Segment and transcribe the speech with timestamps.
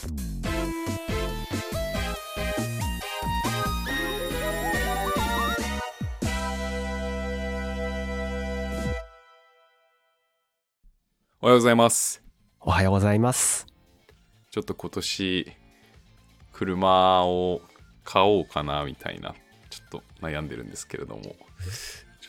[0.00, 0.04] お
[11.46, 12.22] はようございます。
[12.60, 13.66] おはようございます。
[14.52, 15.52] ちょっと今年、
[16.52, 17.60] 車を
[18.04, 19.34] 買おうかなみたいな、
[19.68, 21.32] ちょっと悩んでるんですけれども、ちょ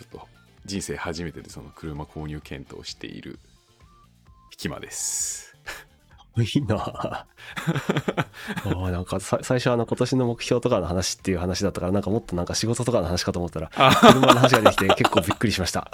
[0.05, 0.27] っと
[0.65, 3.37] 人生初めてでその車購入検討をしている、
[4.49, 5.48] ひきまです。
[6.37, 7.25] いいな ぁ
[8.75, 15.91] おーなんかさ最初あの今年の目標とかの話っていう話だったからなんかもっとなんか仕事とかの話かと思ったら車の話ができて結構びっくりしました。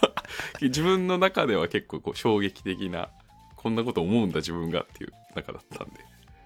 [0.60, 3.08] 自分の中では結構こう衝撃的な、
[3.56, 6.04] こんなこと思うんだ自分がっていう中だったんで、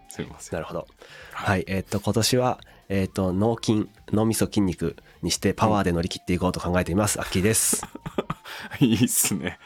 [0.08, 0.54] すみません。
[0.54, 0.86] なるほど。
[1.32, 1.64] はい。
[1.66, 2.58] えーっと、今年は、
[2.88, 7.20] えーっと、脳筋、脳みそ筋肉にしてパワーで乗り切っていこうと考えています。
[7.20, 7.86] アッキーです。
[8.80, 9.58] いいっすね。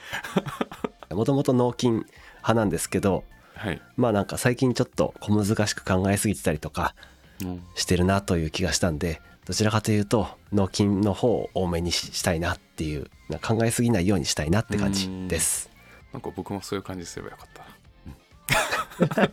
[1.10, 3.24] もともと脳筋派なんですけど、
[3.62, 3.80] はい。
[3.96, 6.96] まあなんか最近ちょっと小難しく考えすぎてたりとか
[7.40, 13.08] うんしてるなという気がしたんで、どちらかというと脳筋の方を多めにししたいなっていう、
[13.40, 15.70] 考えすぎないようにしたいなって感じです。
[16.12, 19.30] なんか僕もそういう感じすればよかったな。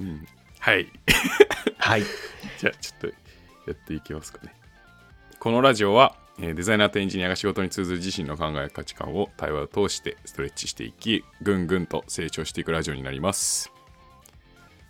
[0.00, 0.26] うんうん
[0.60, 0.88] はい。
[1.78, 2.02] はい。
[2.60, 3.14] じゃあちょっとや
[3.72, 4.54] っていきますかね。
[5.38, 13.70] このラジオはえーデザイナーとエンジニアが仕事に通ずる自身の考え価値観を対話を通してストレッチしていきぐんぐんと成長していくラジオになります。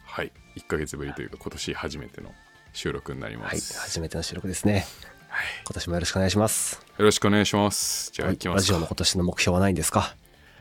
[0.06, 0.32] はい。
[0.56, 2.32] 1ヶ月ぶりというか今年初めての
[2.72, 3.58] 収録になりまはい。
[3.60, 4.86] す、初めての収録ですね。
[5.28, 5.46] はい。
[5.66, 6.80] 今年もよろしくお願いします。
[6.96, 8.10] よろしくお願いします。
[8.12, 8.72] じゃあはい行きますか。
[8.72, 10.14] ラジオの今年の目標はないんですか？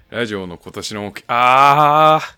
[0.09, 2.37] ラジオの今年の目標ああ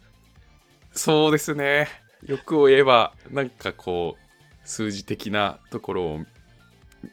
[0.93, 1.87] そうですね。
[2.25, 6.19] 欲を言えばなんかこう数字的なところを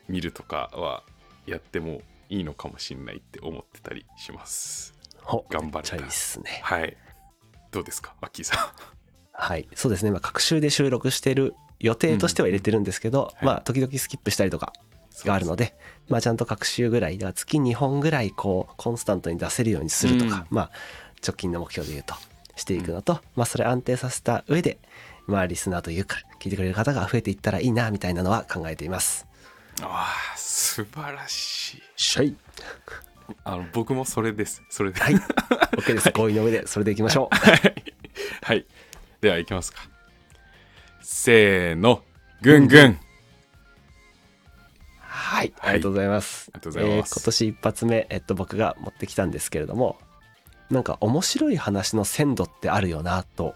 [0.09, 1.03] 見るとかは
[1.47, 4.95] やってもいいのかもしれないって思ってたりします。
[5.23, 5.97] ほ頑張れた。
[5.97, 6.61] いいっすね。
[6.63, 6.97] はい。
[7.71, 8.75] どうですかアッキーさ
[9.33, 9.69] はい。
[9.75, 10.11] そうですね。
[10.11, 13.45] まあ、各週で収録してる予定としては入れてるんですけど、はい。
[13.45, 14.73] まあ、時々スキップしたりとか
[15.25, 15.75] んがあるので、
[16.09, 20.71] まあ、ちゃんと各週ぐらい、だから月2本ぐらい、こう、コンスタントに出せるようにするとか、まあ、
[21.27, 22.15] 直近の目標で言うと、
[22.57, 24.79] していくのと、まあ、それ安定させた上で、
[25.27, 29.27] まあ、リスナーというか、聞いてくれる方が増えていったらいいな、みたいなのは考えています。
[29.81, 32.37] ああ素晴らしいしゃい。
[33.45, 35.15] あの僕もそれですそれではい。
[35.15, 36.11] OK です。
[36.11, 37.37] 合意の上で、それでいきましょう。
[38.45, 38.67] はい。
[39.21, 39.81] では、いきますか。
[41.01, 42.03] せーの、
[42.43, 42.99] ぐんぐん。
[44.99, 46.51] はい、はいありがとうございます。
[46.53, 49.99] ありがとうございますえー今年一発目、えっと、僕が持ってきたんですけれども、
[50.71, 53.55] なんか面白い話の鮮度ってあるよなと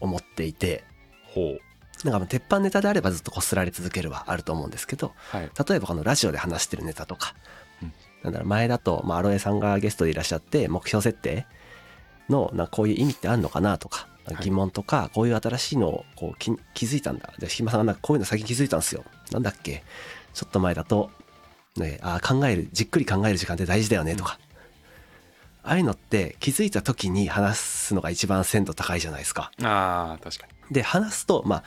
[0.00, 0.84] 思っていて、
[1.24, 1.60] ほう。
[2.04, 5.50] なんか鉄板ネタであればずっとこすられ続けるはあると思うんですけど、はい。
[5.68, 7.34] 例えばこのラジオで話してるネタとか、
[7.82, 7.92] うん
[8.22, 11.46] なんだろう前だと、まあ、アロエさんがゲストでいらっしゃって、目標設定
[12.30, 17.34] の、なこういう意味ってあるのかなとか、い疑問とか、こういう新しいのをこう気気づいたんだ。
[17.38, 19.04] じゃあ、ひまさんがなんかこういうの最近気づいたんですよ。
[19.30, 19.84] なんだっけ？
[20.32, 21.10] ちょっと前だと、
[21.76, 24.38] ね、あー考える、じっくり考える時間って大事だよねとか。
[25.62, 29.50] ああいうのって気づいた時に話すのが一番鮮度高いじゃないですか。
[29.62, 30.74] ああ、確かに。
[30.74, 31.64] で話すとまあ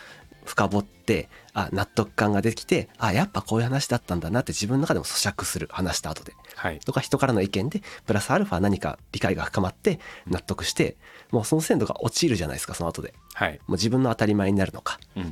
[0.47, 6.79] 深掘ってあ納得感ができてあやっぱこういう話だったんだなって自分の中でも咀嚼する話した後ではい。
[6.79, 10.95] とか人からの意見でプラスアルファ何か理解が深まって納得して
[11.31, 13.59] もうその鮮度が落ちるじゃないですかその後ではい。
[13.67, 15.23] もう自分の当たり前になるのかうん。
[15.23, 15.27] っ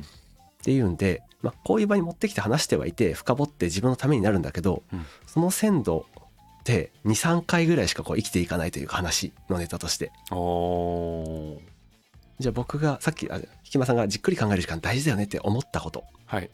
[0.62, 5.06] ていうんで、まあ、こういう場に持ってきて話してはいて深掘って自分のためになるんだけどうん。
[5.26, 6.06] その鮮度
[6.60, 11.75] って23回ぐらいしかこう生きていかないというか話のネタとしておー。
[12.38, 16.50] じゃあ僕がさっきあひきまさんがじっくり考える時間大事だよねって思ったことはい。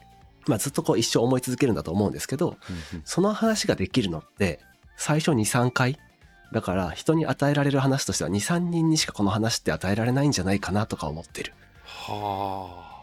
[0.46, 4.60] まあ、ずっとこう一生思い続けるんだと思うんですけどうんうんその話ができるのって
[4.96, 5.98] 最初23回？
[6.52, 11.54] だから人に与えられる話としては23人にしかこの話って与えられないんじゃないかなとか思ってる
[11.84, 13.02] はあ。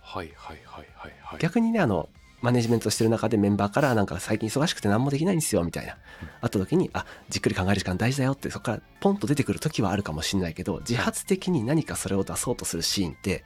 [0.00, 1.38] はいはいはいはいはい。
[1.38, 2.08] 逆にねあの
[2.40, 5.96] マネジメントしてる中でメンバーからなんか最近忙しくて何もできないんですよみたいな
[6.40, 13.44] あった時にあじっくり考える時間大事だよってそこからポンと出てくる時はあるかもしれないけど自発的に何かそれを出そうとするシーンって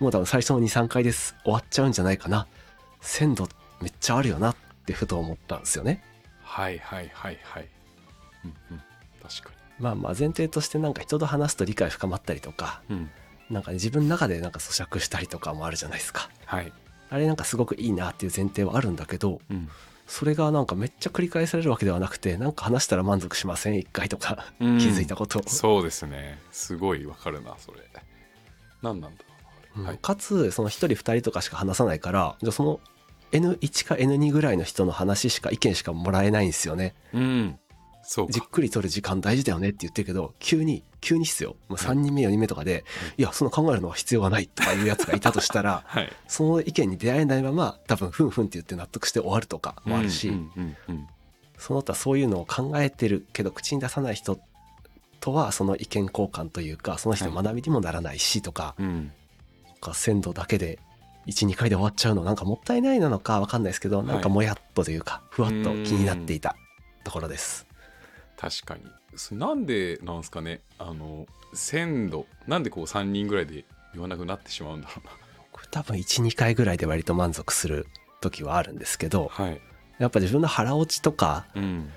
[0.00, 2.46] もう多分最初の23回です終わっちゃうんじゃないかな
[3.00, 3.48] 鮮度
[3.80, 6.02] めっちゃあるよなってふと思ったんですよね
[6.42, 7.68] はいはいはいはい。
[8.44, 8.82] うんうん。
[9.22, 12.96] 確かまあまあ前提としてなんか人と話すと理解深まったりとかに。
[12.96, 13.10] うん。
[13.50, 16.72] なんかね自分の中でなんか咀嚼したりとかもあるじゃないですかはい。
[17.10, 19.68] あれなんかすごくいいなっていう前提はあるんだけどうん。
[20.06, 26.38] それがなんかめっちゃ繰り返されるわけではなくてなんか話したら満足しません一回とか気うんづいたことを、そうですね。
[26.52, 27.78] すごいわかるな、それ。
[28.82, 29.24] 何なんだ。
[29.82, 29.98] はい。
[29.98, 32.80] かつその1人2人とかしか話さないからじゃあその
[33.32, 37.58] N1 か N2 ぐらいの人の話しか意見しかもらえないんですよねうん。
[38.06, 38.32] そうか。
[38.32, 42.84] じっくり取る時間大事だよねって言ってるけど急に急にっすよもう3人目4人目とかで、
[43.18, 46.12] いやその考えるのは必要がないとかいうやつがいたとしたら はい。
[46.26, 50.32] その意見に出会えないまま多分ふんふんって言って納得して終わるとかもあるし、
[51.58, 54.38] その他そういうのを考えてるけど口に出さない人
[55.20, 58.86] とはその意見交換というかその人の学びにもならないしとか,、うん。
[58.86, 59.12] うん
[59.66, 60.78] なんか鮮度だけで
[61.26, 66.56] 12回で終わっちゃうのなんかもったいないなのかわかんないですけど、いなんかもやっとというかふわっと気になっていた
[67.04, 67.66] ところです。
[68.36, 68.82] 確かに。
[69.16, 70.60] そなんでなんですかね？
[70.78, 72.26] あの鮮度。
[72.46, 75.12] なんでこう3人ぐらいで言わなくなってしまうんだろうな。
[75.52, 77.86] これ多分12回ぐらいで割と満足する
[78.20, 79.60] 時はあるんですけどはい。
[79.98, 81.90] やっぱ自分の腹落ちとかうん。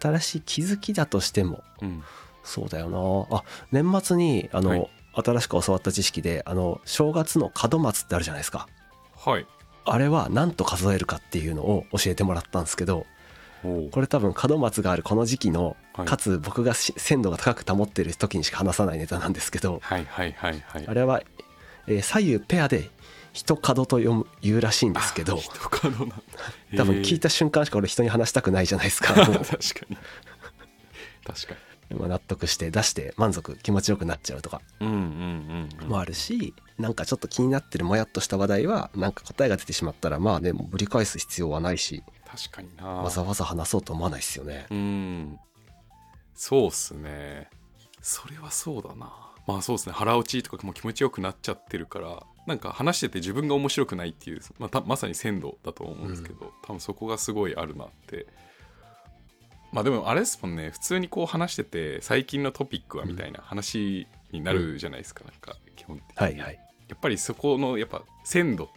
[0.00, 2.02] 新しい気づきだとしてもうん。
[2.44, 2.90] そうだよ
[3.30, 3.36] な。
[3.38, 4.90] あ年末にあの、はい。
[5.12, 8.68] 新しく教わった知識であの正月の門松ってあるじゃないですか。
[9.16, 9.46] はい。
[9.84, 13.06] あれは何と数えるかっていうのを教えてもらったんですけど
[13.62, 16.06] これ多分門松があるこの時期のはい。
[16.06, 20.84] かつ僕がし鮮度が高く保ってる時にしか話さないネタなんですけどはいはいはいはい。
[20.86, 21.22] あれは、
[21.86, 22.90] えー左右ペアで
[23.32, 25.38] 一角と読む言うらしいんですけど
[25.70, 26.14] 角なんだ。
[26.76, 29.44] 多分聞いたた瞬間しか俺人に話したくないじゃないですか 確もかに。
[29.46, 31.54] 確か
[31.90, 42.86] う まあ納得して出して満足気持ちよくなっちゃうとかもあるしなんかちょっと気になってるもやっとした話題はなんか答えが出てしまったらまあねもうぶり返す必要はないし確かにな。
[42.86, 44.66] わざわざ話そうと思わないですよね。
[44.70, 45.38] うん。
[46.34, 47.48] そうっすね。
[48.00, 49.12] それはそうだな。
[49.46, 49.92] まあそうですね。
[49.92, 58.26] 腹落ちとかも気持ちよくなっちゃってるからなんか話してて自分が面白くないっていう、まあ、たまさに鮮度だと思うんですけど、多分そこがすごいあるなって。
[59.72, 60.70] まあでもあれですもんね。
[60.70, 66.24] 普通にこう話してて最近のトピックはみたいな話になるじゃないですか、なんか基本的に。
[66.24, 66.60] はいはい。
[66.88, 68.70] やっぱりそこのやっぱ鮮度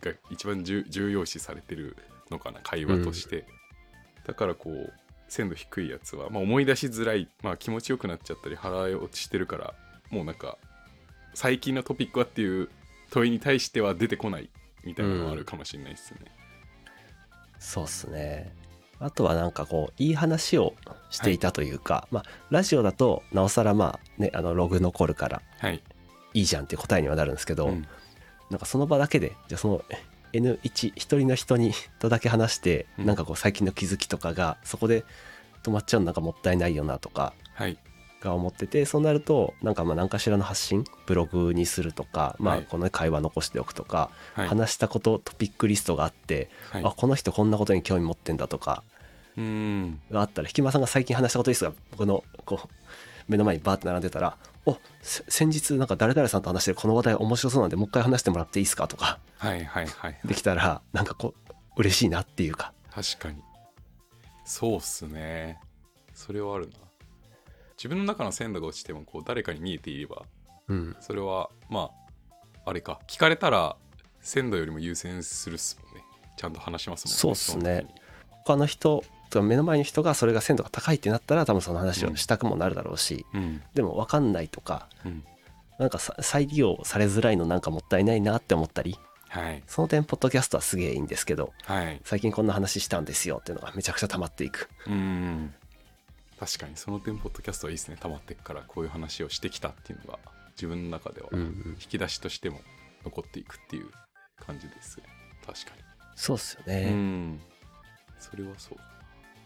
[0.00, 1.96] が一番重重要視されてる
[2.30, 3.46] のかな会話として、
[4.26, 4.92] だからこう
[5.28, 9.74] 鮮度低いやつは、まあ、思い出しづらい、まあ、気持ちよくなっちゃったり腹落ちしてるから
[10.10, 10.58] もうなんか
[11.34, 12.68] 最近のトピックはっていう
[13.10, 14.50] 問いに対しては出てこない
[14.84, 16.18] みたいなのはあるかもしれないですね、
[17.58, 18.52] そうっすね。
[18.98, 20.74] あとはなんかこういい話を
[21.10, 25.82] していたというか、まあラジオだとなおさらまあねあのログ残るからはい、
[26.34, 27.86] いいじゃんっていう答えにはなるんですけど、うん。
[28.50, 29.84] なんかその場だけでじゃあその
[30.32, 33.06] N1 一人の人にとだけ話して、うん。
[33.06, 35.04] なんかこう最近の気づきとかがそこで
[35.62, 37.76] 止まっちゃうのなんかもったいないよなとかはい。
[38.20, 42.60] が思っててそうなるとなんかまあ何かしらの発信ブログにするとか、まはい。
[42.60, 44.48] あこの会話残しておくとか、はい。
[44.48, 46.84] 話したことトピックリストがあって、はい。
[46.84, 48.82] あこの人こんなことに興味持ってんだとか
[49.36, 52.68] があったら引間さんが最近話したことリストが僕のこう
[53.30, 54.36] 目の前にバーって並んでたら
[54.66, 59.18] 「おせ先日なんか誰々さんと話してるこの話題面白そうなんでもう一回話してもらっていいですか?」とか。
[59.38, 62.72] はいはいはいできたらなんかこう嬉しいなっていうか。
[62.90, 63.42] 確かに。
[64.44, 65.58] そうっすね。
[66.12, 66.74] それはあるな。
[67.78, 70.24] 自分の中の鮮度が落ちてもこう誰かに見えていれば
[70.68, 70.96] うん。
[71.00, 71.90] それはま
[72.64, 73.00] ああれか。
[73.06, 73.76] 聞かれたら
[74.20, 76.04] 鮮度よりも優先するっすもんね。
[76.36, 77.86] ちゃんと話しますもんそうっすね。
[78.44, 79.02] 他の人
[79.42, 83.62] 目の前の人がそれが鮮度が高いってなったら多分その話をしたくもなるだろうし、うん。
[83.74, 85.24] でも分かんないとかうん。
[85.78, 88.98] なんかさ再利用されづらいのなんかもったいないなって思ったり
[89.28, 89.62] はい。
[89.66, 92.00] その点ポッドキャストはすげえいいんですけどはい。
[92.04, 94.68] 最近こんな話したんですよっていうのがめちゃくちゃ溜まっていく。
[94.86, 95.54] うん。
[96.38, 97.96] 確かにその点ポッドキャストはいいですね。
[98.00, 100.18] 溜まってっからこういう話をしてきたっていうのが
[100.56, 102.60] 自分の中では引き出しとしても
[103.04, 103.86] 残っていくっていう
[104.44, 105.04] 感じですね。
[105.46, 105.82] 確かに。
[106.16, 107.40] そうっすようね、ん。
[108.18, 108.78] それはそう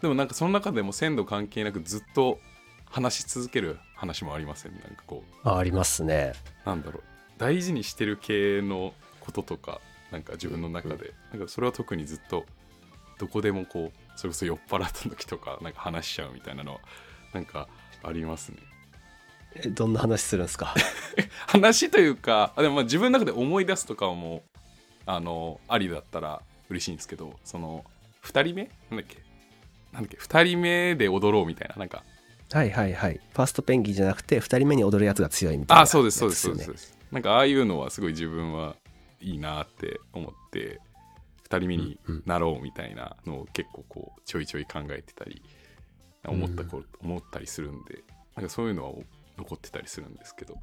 [0.05, 2.39] でもなんかその中でも鮮度関係なくずっと
[2.85, 4.73] 話し続ける話もありません？
[4.73, 5.49] なんかこう。
[5.49, 6.33] あありますね。
[6.63, 7.03] なんだろう。
[7.39, 9.81] 大事にしてる系のこととか
[10.11, 12.45] なんか自分の中で、なんかそれは特にずっと
[13.17, 16.79] どこでもこうそれこそ酔っ払った時とかなんか話しちゃうみたいなのは
[17.33, 17.67] なんか
[18.03, 18.57] ありますね。
[19.55, 20.75] えどんな話するんですか？
[21.47, 24.43] 話というかあでもまあ自分の中で思い出すとかも
[25.07, 27.83] あのありだったら嬉しいんですけどその
[28.23, 28.69] 2人目？
[28.91, 29.24] なんだっけ？
[29.95, 32.03] なんだっけ2人目で踊ろうみたいななんか。
[32.51, 33.19] はいはいはい。
[33.33, 36.97] ファーストペンギンじゃなくて2人目に踊るやつが強いみたいなあそうですそうですそうですやつそうです。
[37.11, 38.75] なんかああいうのはすごい自分は
[39.19, 40.79] いいなって思って
[41.49, 45.41] 2人目になろうみたいなのを結構こうちょいちょい考えてたり
[46.27, 48.03] 思ったこ、思ったりするんで
[48.35, 48.93] なんかそういうのは
[49.37, 50.57] 残ってたりするんですけど。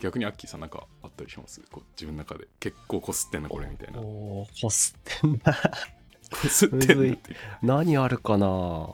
[0.00, 1.60] 逆にアッキーさんなんかあったりします？
[1.70, 2.48] こう自分の中で。
[2.58, 4.00] 結構こすってんなこれみたいな。
[4.00, 5.56] こおーこすってんな
[6.48, 7.34] すってんなってい。
[7.34, 8.90] う何あるかな？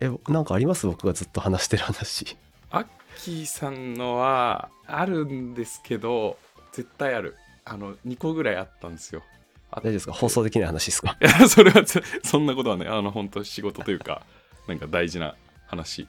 [0.00, 0.86] えなんかあります？
[0.86, 2.36] 僕がずっと話してる話。
[2.70, 2.86] アッ
[3.18, 6.36] キーさんのはあるんですけど
[6.72, 7.36] 絶対ある。
[7.64, 9.22] あの2個ぐらいあったんですよ。
[9.70, 10.12] あ大丈夫ですか？
[10.12, 11.16] 放送できない話ですか？
[11.20, 14.22] いやそれはつそんなことはねあの本当仕事というか
[14.68, 15.34] なんか大事な
[15.66, 16.06] 話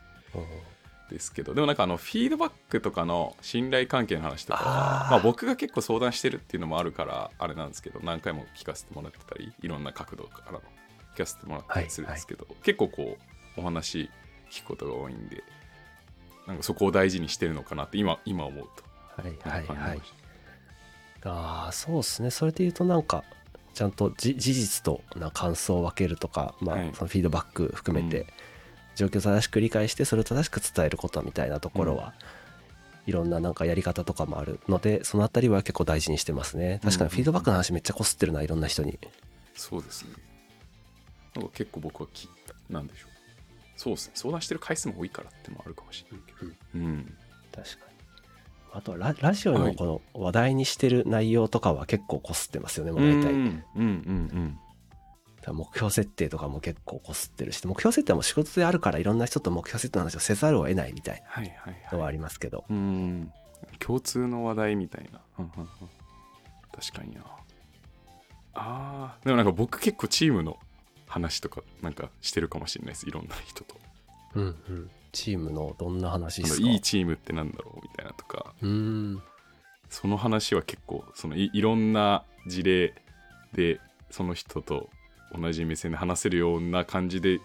[1.09, 10.62] ですけどでもなんかあのフィードバックとかの信頼関係の話とかまあ、僕が結構相談してるっていうのもあるからあれなんですけど何回も聞かせてもらってたりいろんな角度からの
[11.13, 13.17] 聞かせてもらったりするんですけど、結構こ
[13.57, 14.09] うお話
[14.51, 15.43] 聞くことが多いんで
[16.45, 18.83] なんかそこを大事にしてるのかなって今今思うと。
[19.21, 20.01] はいはいはい。
[21.24, 22.31] ああそうですね。
[22.31, 23.24] それで言うとなんか
[23.74, 26.91] ちゃんとじ事実とな感想を分けるとか、まあはい。
[26.93, 28.27] そのフィードバック含めて、うん
[28.96, 32.14] 状況を正しく理解してそれを正しく伝えることみたいなところは、
[33.06, 36.80] いろんななんかやり方とかもあるのでそのあたりは結構大事にしてますね。
[36.84, 38.98] 確かにフィードバックの話めっちゃこすってるないろんな人に。
[39.54, 40.10] そうですね。
[41.36, 42.30] なんか結構僕はき
[42.70, 43.12] なんでしょう。
[43.78, 44.12] そうですね。
[44.16, 46.52] 相談してる回数も多いからってのもあるかもしれないけど。
[46.75, 47.18] うん。
[47.54, 47.96] 確かに。
[48.74, 53.34] あとはララジオのこの話題にしてる内容とかは結構こすってますよね、もう大体。
[53.34, 54.64] うんうんうんだから
[55.54, 63.32] 目標設定とかも結構こすってるし目標設定はもう仕事であるからいろんな人と目標設定の話をせざるを得ないみたいはいはいなのはあはいりますけど、うん。
[63.80, 65.20] 共通の話題みたいな。
[65.40, 65.68] うんうんうん。
[66.74, 67.22] 確かにな。
[68.54, 69.25] あー。
[69.25, 70.58] でもなんか僕結構チームの
[71.08, 73.08] 話とかなんかしてるかもしれないです。
[73.08, 73.75] いろんな人と。
[74.36, 76.68] うんうん、チームのどんな話ですか？
[76.68, 78.54] いいチームってなんだろうみたいなとか。
[78.62, 79.22] うーん。
[79.90, 82.94] その話は結構そのいいろんな事例
[83.54, 84.90] でその人と
[85.34, 87.39] 同じ目線で話せるような感じで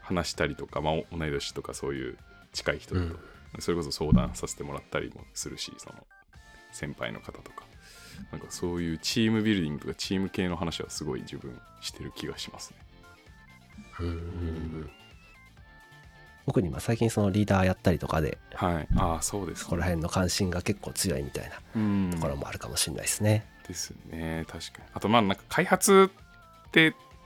[0.00, 2.18] 話したりとか、まあ、お同い年とかそういう
[2.52, 3.16] 近い人と、うん。
[3.60, 5.94] それこそ相談させてもらったりもするしその
[6.72, 7.68] 先輩の方とか。
[8.32, 12.78] なんかそういうチームビルディングとかチーム系の話はすごい自分してる気がしますね。
[16.46, 23.44] 特にまあ最近そのリーダーやったりとかではい、ああそうですそこら辺の関心が結構強いみたいなうんところもあるかもしれないですね。
[23.66, 24.44] ですね。
[24.48, 24.88] 確かに。
[24.94, 26.10] あとまあなんか開発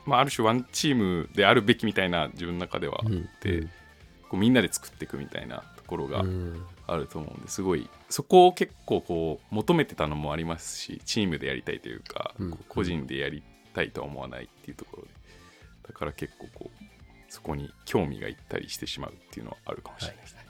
[0.04, 3.70] まあ、ある種ワンチームであるべきみたいな自分の中ではあって、うん
[4.32, 13.42] こうみんなで作っていくみたいなところがうんあると思うんですごいそこを結構こう求めてたのもありますしチームでやりたいというか、うん個人でやり
[13.74, 15.08] たいとは思わないっていうところで
[15.88, 16.84] だから結構こう
[17.28, 20.46] そこに興味がいったりしてしまうっていうのはあるかもしれないですね。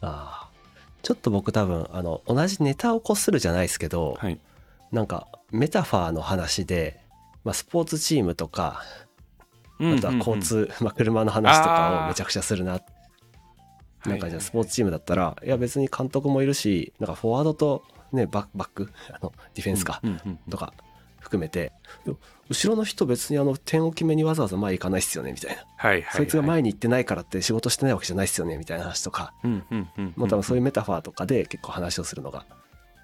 [0.00, 0.56] ああ
[1.02, 4.40] ちょっと僕多分あの同じネタをこするじゃないですけど、はい、
[4.90, 7.00] なんかメタファーの話で、
[7.46, 8.82] まあ、スポーツチームとか
[9.78, 12.80] あとは交通、 まあ、車の話とかをめちゃくちゃするな。
[14.04, 20.72] なんかじゃあスポーツチームだったらいや別に監督もいるしなんかフォワードとねバッバック あのディフェンスかうんうんうんとか
[21.18, 21.72] 含めて
[22.48, 25.64] 後ろの人別にあの点を決めにわざわざ前行かないっすよねみたいな。
[25.76, 26.16] はいはいはい。
[26.16, 29.34] そいつが前に行ってないからって仕事してないわけじゃないっすよねみたいな話とか。
[29.42, 32.44] うんうんうんもう多分そういうメタファーとかで結構話をするのが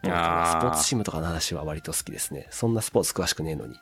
[0.04, 2.46] スポーツチームとかの話は割と好きですね。
[2.50, 3.76] そんなスポーツ詳しくねえのに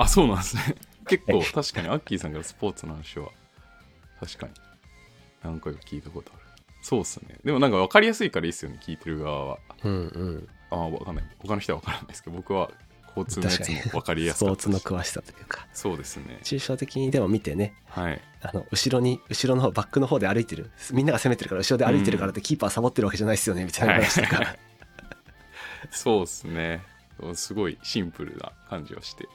[0.00, 0.76] あそうなんですね。
[1.06, 3.28] 結構確かにアッキーさんからスポーツの話は。
[4.18, 4.52] 確かに。
[5.42, 6.42] 何回か聞いたことある。
[6.82, 7.36] そうっすね。
[7.44, 9.58] でもなんか分かりやすいからいいっすよね聞いてる側は。
[9.82, 10.48] うんうん。
[10.70, 11.24] ああ分かんない。
[11.38, 12.70] 他の人は分からないですけど僕は
[13.08, 15.66] 交通のやつも分かりやスすかったしポーツの詳しさというか。
[15.74, 16.38] そうですね。
[16.42, 17.74] 抽象的にでも見てね。
[17.88, 18.22] はい。
[18.40, 20.70] あの後ろに後ろのバックの方で歩いてる。
[20.92, 24.58] みんなが攻めてるから後ろで歩いてるからってキーパーサボってるわけじゃないですよねみたいな話とか、は い
[25.90, 26.82] そうっすね。
[27.34, 29.28] すごいシンプルな感じはして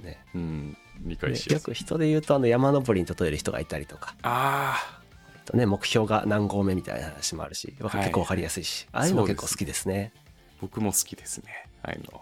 [0.00, 0.18] ね。
[0.34, 4.14] うん理で解しよく人で言うとあの山登りに例える人がいたりとか。
[4.22, 5.00] あ
[5.46, 7.96] とね目標が何合目みたいな話もあるしはい。
[7.98, 10.12] 結構わかりやすいし、ああいうの結構好きですね。
[10.16, 10.20] あ
[10.60, 12.20] 僕も好きですねああいうの。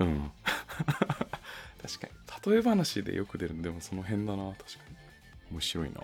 [0.00, 0.30] うん。
[1.82, 2.06] 確か
[2.46, 2.52] に。
[2.52, 4.50] 例え話でよく出るのでもその辺だな。
[4.52, 4.96] 確かに。
[5.50, 6.00] 面白いな。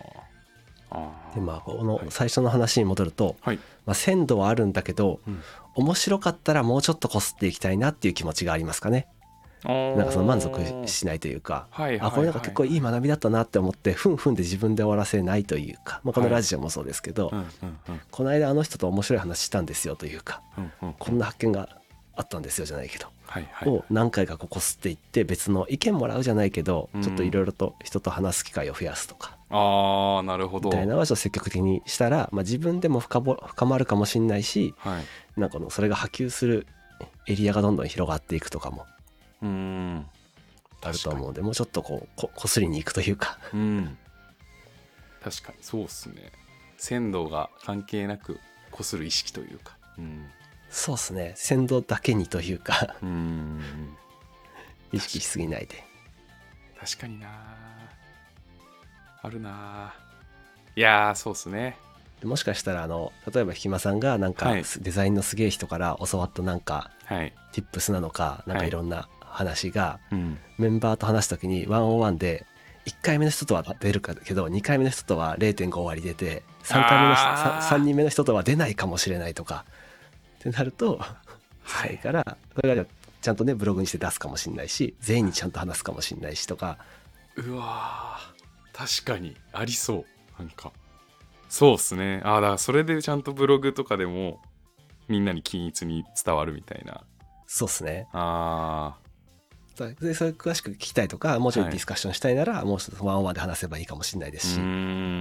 [1.34, 2.06] でまあこのはい。
[2.10, 3.58] 最初の話に戻ると、はい。
[3.86, 5.42] まあ、鮮度はあるんだけどうん。
[5.74, 9.06] 面白かったらもうちょっとこすっていきたいなっていう気持ちがありますかね
[9.64, 17.46] ななんかその満足しないというかはいはいはいあこれなんか結構いい学びだったなって思ってふんふんで自分で終わらせないというか、まあ、このラジオもそうですけど、うんうん
[17.88, 18.00] うん。
[18.10, 21.68] この間あの人と面白い話したんですよというかうんうんこんな発見が
[22.14, 27.02] あったんですよじゃないけど、はいはいを何回かこうこすっていって別の意見もらうじゃないけど、うん。
[27.02, 30.68] ちょっといろいろと人と話す機会を増やすとかああなるほど。
[30.68, 35.40] みたいなのは積極的にしたら、まあ、自分でも深ぼ深まるかもしれないしはい。
[35.40, 36.66] なんかこのそれが波及する
[37.26, 38.86] エリアがどんどん広がっていくとかも
[39.42, 40.06] うーん。
[40.80, 43.38] あると思うのでもうちょっとこうここすりに行くというか。
[43.52, 43.98] うん。
[45.22, 46.32] 確かにそうっすね。
[46.76, 48.38] 鮮度が関係なく
[48.70, 49.76] こする意識というか。
[49.98, 50.26] うん。
[50.70, 51.32] そうですね。
[51.36, 52.96] 鮮度だけにというか。
[53.02, 53.96] うーん。
[54.92, 55.84] 意識しすぎないで。
[56.80, 57.28] 確かにな。
[59.20, 59.94] あるな。
[60.76, 61.76] いやーそうっすね。
[62.20, 64.64] でもしかしたらあの例えばひまさんがなんかはい。
[64.80, 68.68] デザインのすげえ人から教わったなんかはい、tips なのかなんかはい。
[68.68, 72.46] いろんな話がうん、メンバーと話す時にワンオンワンで
[72.86, 77.76] 1回目の人とは出るかけど2回目の人とは0.5割出て3回目の人あー。
[77.76, 79.64] 3, 人目の人とは出ないかもしれないとか。
[80.38, 81.00] ってなると
[81.66, 82.86] それからそれが
[83.20, 86.78] ちゃんとねブログにして出すかもしれないし全員にちゃんと話すかもしれないしとか。
[87.36, 90.06] うわー確かにありそ
[90.38, 90.42] う。
[90.42, 90.72] なんか。
[91.48, 92.20] そうっすね。
[92.24, 94.40] ああだからそれでちゃんとブログとかでも
[95.08, 97.02] みんなに均一に伝わるみたいな。
[97.46, 98.06] そうっすね。
[98.12, 98.96] あ
[99.86, 101.72] でそれ詳しく聞きたいとかもうちょいはい。
[101.72, 104.60] ディスカッションしたいなら、もうちょっとワンオンワンで話せばいいかもしれないですし、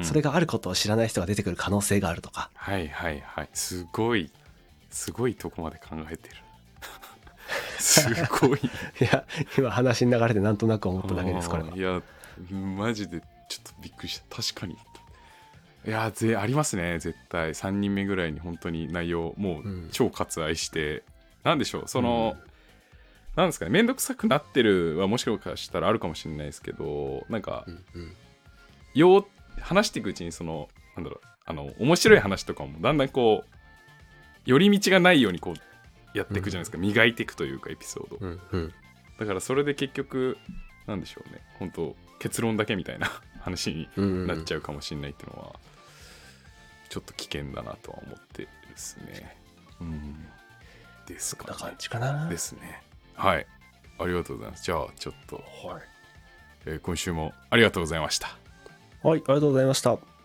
[0.04, 2.50] それがあることを知らない人が出てくる可能性があるとか。
[2.56, 3.50] はいはいはい。
[3.54, 4.32] すごい。
[4.90, 6.36] すごいとこまで考えてる。
[7.80, 8.60] すごい。
[9.02, 9.26] いや
[9.58, 11.76] 今話の流れでなんとなく思っただけですこれは。
[11.76, 12.02] いや
[12.52, 14.36] マジでちょっとびっくりした。
[14.36, 14.78] 確かに。
[15.86, 17.54] いやぜありますね絶対。
[17.54, 19.90] 3人目ぐらいに本当に内容もううん。
[19.92, 21.04] 超割愛して、
[21.44, 22.36] なんでしょうその、
[23.38, 28.14] なんですかね面倒くさくなってるはもしかしたらあるかもしれないですけどなんかうんうん
[28.94, 29.26] よう
[29.62, 33.58] 話していくうちにそのなんだろうあの面白い話とかもだんだんこう
[34.46, 38.74] 寄り道がないようにこうやっていくじゃないですか、磨いていくというかエピソード、うんうん。
[39.20, 40.38] だからそれで結局
[40.88, 41.42] なんでしょうね。
[41.60, 45.60] 本当結論だけみたいな 話にうんうんなっちゃうかもしれないっていうのは、
[46.90, 49.38] ちょっと危険だなとは思ってですね。
[49.82, 50.26] うん。
[51.06, 52.30] ですかねこんな感じかな。
[52.30, 52.82] ですね
[53.18, 53.46] はい。
[54.00, 54.64] ありがとうございます。
[54.64, 55.82] じゃあちょっと、はい、
[56.68, 58.28] えー今週もありがとうございました。
[59.04, 60.17] はい、ありがとうございました